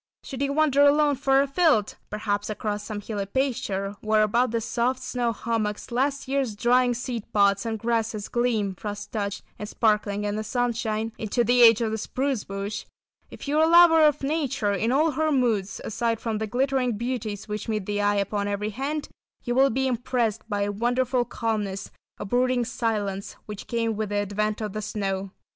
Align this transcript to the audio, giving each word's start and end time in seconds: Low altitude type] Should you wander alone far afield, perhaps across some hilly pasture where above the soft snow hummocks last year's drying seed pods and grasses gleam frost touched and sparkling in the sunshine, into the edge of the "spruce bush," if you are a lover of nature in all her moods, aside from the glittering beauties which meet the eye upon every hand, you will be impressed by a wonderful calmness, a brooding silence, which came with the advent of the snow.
Low 0.01 0.07
altitude 0.07 0.21
type] 0.23 0.29
Should 0.29 0.41
you 0.41 0.53
wander 0.53 0.81
alone 0.81 1.15
far 1.15 1.41
afield, 1.43 1.95
perhaps 2.09 2.49
across 2.49 2.81
some 2.83 3.01
hilly 3.01 3.27
pasture 3.27 3.95
where 4.01 4.23
above 4.23 4.49
the 4.49 4.59
soft 4.59 4.99
snow 4.99 5.31
hummocks 5.31 5.91
last 5.91 6.27
year's 6.27 6.55
drying 6.55 6.95
seed 6.95 7.31
pods 7.31 7.67
and 7.67 7.77
grasses 7.77 8.27
gleam 8.27 8.73
frost 8.73 9.11
touched 9.11 9.43
and 9.59 9.69
sparkling 9.69 10.23
in 10.23 10.35
the 10.37 10.43
sunshine, 10.43 11.11
into 11.19 11.43
the 11.43 11.61
edge 11.61 11.81
of 11.81 11.91
the 11.91 11.99
"spruce 11.99 12.43
bush," 12.43 12.85
if 13.29 13.47
you 13.47 13.59
are 13.59 13.65
a 13.65 13.67
lover 13.67 14.03
of 14.03 14.23
nature 14.23 14.71
in 14.73 14.91
all 14.91 15.11
her 15.11 15.31
moods, 15.31 15.79
aside 15.83 16.19
from 16.19 16.39
the 16.39 16.47
glittering 16.47 16.97
beauties 16.97 17.47
which 17.47 17.69
meet 17.69 17.85
the 17.85 18.01
eye 18.01 18.15
upon 18.15 18.47
every 18.47 18.71
hand, 18.71 19.07
you 19.43 19.53
will 19.53 19.69
be 19.69 19.85
impressed 19.85 20.41
by 20.49 20.63
a 20.63 20.71
wonderful 20.71 21.23
calmness, 21.23 21.91
a 22.17 22.25
brooding 22.25 22.65
silence, 22.65 23.35
which 23.45 23.67
came 23.67 23.95
with 23.95 24.09
the 24.09 24.15
advent 24.15 24.61
of 24.61 24.73
the 24.73 24.81
snow. 24.81 25.29